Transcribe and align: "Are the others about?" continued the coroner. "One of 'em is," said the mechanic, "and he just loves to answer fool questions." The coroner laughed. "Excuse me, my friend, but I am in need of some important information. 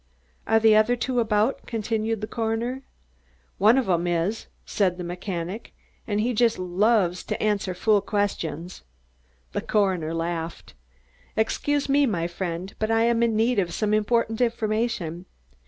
"Are 0.47 0.59
the 0.59 0.75
others 0.75 1.07
about?" 1.09 1.67
continued 1.67 2.21
the 2.21 2.25
coroner. 2.27 2.81
"One 3.59 3.77
of 3.77 3.87
'em 3.87 4.07
is," 4.07 4.47
said 4.65 4.97
the 4.97 5.03
mechanic, 5.03 5.75
"and 6.07 6.19
he 6.19 6.33
just 6.33 6.57
loves 6.57 7.23
to 7.25 7.39
answer 7.39 7.75
fool 7.75 8.01
questions." 8.01 8.81
The 9.51 9.61
coroner 9.61 10.11
laughed. 10.15 10.73
"Excuse 11.37 11.87
me, 11.87 12.07
my 12.07 12.25
friend, 12.25 12.73
but 12.79 12.89
I 12.89 13.03
am 13.03 13.21
in 13.21 13.35
need 13.35 13.59
of 13.59 13.75
some 13.75 13.93
important 13.93 14.41
information. 14.41 15.27